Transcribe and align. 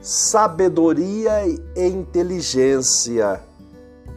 sabedoria 0.00 1.46
e 1.46 1.86
inteligência, 1.86 3.38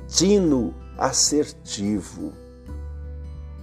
tino 0.07 0.73
assertivo. 0.97 2.31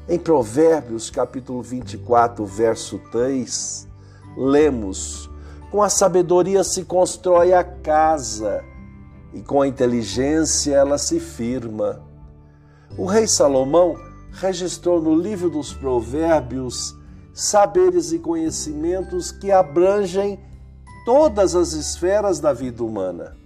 Em 0.06 0.18
Provérbios, 0.18 1.08
capítulo 1.08 1.62
24, 1.62 2.44
verso 2.44 2.98
3, 3.10 3.88
lemos: 4.36 5.30
Com 5.70 5.82
a 5.82 5.88
sabedoria 5.88 6.62
se 6.62 6.84
constrói 6.84 7.54
a 7.54 7.64
casa, 7.64 8.62
e 9.32 9.40
com 9.40 9.62
a 9.62 9.68
inteligência 9.68 10.74
ela 10.74 10.98
se 10.98 11.18
firma. 11.18 12.02
O 12.98 13.06
rei 13.06 13.26
Salomão 13.26 13.96
registrou 14.32 15.00
no 15.00 15.14
livro 15.14 15.48
dos 15.48 15.72
Provérbios 15.72 16.94
saberes 17.32 18.12
e 18.12 18.18
conhecimentos 18.18 19.32
que 19.32 19.50
abrangem 19.50 20.38
todas 21.04 21.54
as 21.54 21.72
esferas 21.72 22.40
da 22.40 22.52
vida 22.52 22.82
humana. 22.84 23.36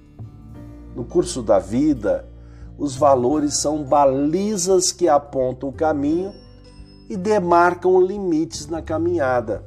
No 0.94 1.04
curso 1.04 1.42
da 1.42 1.58
vida, 1.58 2.28
os 2.78 2.96
valores 2.96 3.55
são 3.55 3.83
balizas 3.83 4.92
que 4.92 5.08
apontam 5.08 5.69
o 5.69 5.72
caminho 5.72 6.33
e 7.08 7.16
demarcam 7.16 8.00
limites 8.00 8.66
na 8.66 8.83
caminhada. 8.83 9.64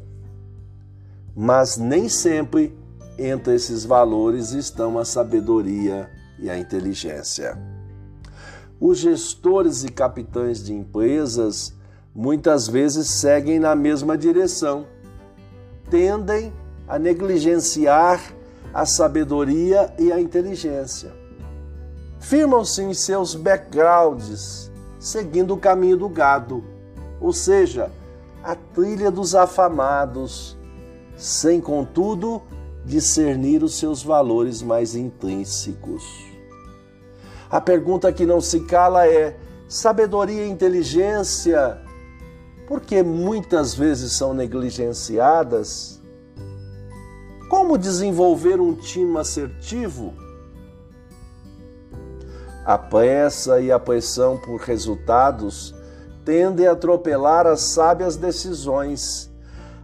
Mas 1.35 1.77
nem 1.77 2.09
sempre 2.09 2.77
entre 3.17 3.55
esses 3.55 3.85
valores 3.85 4.51
estão 4.51 4.97
a 4.97 5.05
sabedoria 5.05 6.09
e 6.39 6.49
a 6.49 6.57
inteligência. 6.57 7.57
Os 8.79 8.99
gestores 8.99 9.83
e 9.83 9.89
capitães 9.89 10.63
de 10.63 10.73
empresas 10.73 11.73
muitas 12.13 12.67
vezes 12.67 13.07
seguem 13.07 13.59
na 13.59 13.75
mesma 13.75 14.17
direção, 14.17 14.85
tendem 15.89 16.51
a 16.51 16.66
negligenciar 16.95 18.33
a 18.73 18.85
sabedoria 18.85 19.93
e 19.99 20.11
a 20.11 20.19
inteligência. 20.19 21.11
Firmam-se 22.19 22.81
em 22.81 22.93
seus 22.93 23.35
backgrounds, 23.35 24.71
seguindo 24.99 25.53
o 25.53 25.57
caminho 25.57 25.97
do 25.97 26.09
gado, 26.09 26.63
ou 27.19 27.33
seja, 27.33 27.91
a 28.43 28.55
trilha 28.55 29.11
dos 29.11 29.35
afamados, 29.35 30.57
sem, 31.15 31.59
contudo, 31.59 32.41
discernir 32.85 33.63
os 33.63 33.77
seus 33.77 34.01
valores 34.01 34.61
mais 34.61 34.95
intrínsecos. 34.95 36.03
A 37.49 37.59
pergunta 37.59 38.11
que 38.13 38.25
não 38.25 38.39
se 38.39 38.61
cala 38.61 39.07
é: 39.07 39.37
sabedoria 39.67 40.45
e 40.45 40.49
inteligência, 40.49 41.81
por 42.67 42.81
que 42.81 43.01
muitas 43.03 43.73
vezes 43.73 44.13
são 44.13 44.33
negligenciadas? 44.33 46.01
Como 47.57 47.75
desenvolver 47.75 48.61
um 48.61 48.75
time 48.75 49.17
assertivo? 49.17 50.13
A 52.63 52.77
pressa 52.77 53.59
e 53.59 53.71
a 53.71 53.79
pressão 53.79 54.37
por 54.37 54.61
resultados 54.61 55.73
tendem 56.23 56.67
a 56.67 56.73
atropelar 56.73 57.47
as 57.47 57.61
sábias 57.61 58.15
decisões. 58.15 59.33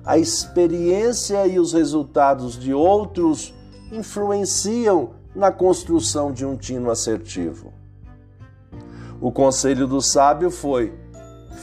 A 0.05 0.19
experiência 0.19 1.47
e 1.47 1.57
os 1.57 1.73
resultados 1.73 2.59
de 2.59 2.75
outros 2.75 3.51
influenciam 3.91 5.15
na 5.35 5.51
construção 5.51 6.31
de 6.31 6.45
um 6.45 6.55
tino 6.55 6.91
assertivo. 6.91 7.73
O 9.19 9.31
conselho 9.31 9.87
do 9.87 9.99
sábio 9.99 10.51
foi 10.51 10.93